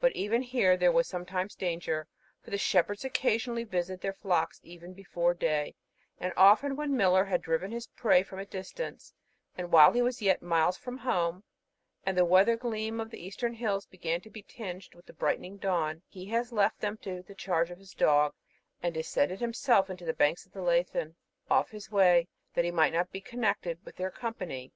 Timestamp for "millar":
6.96-7.26